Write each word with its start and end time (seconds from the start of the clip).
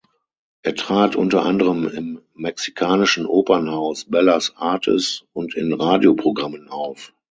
Er 0.63 0.73
trat 0.73 1.15
unter 1.15 1.43
anderem 1.45 1.87
im 1.87 2.23
mexikanischen 2.33 3.27
Opernhaus 3.27 4.05
Bellas 4.05 4.51
Artes 4.57 5.25
und 5.31 5.53
in 5.53 5.73
Radioprogrammen 5.73 6.69
auf. 6.69 7.13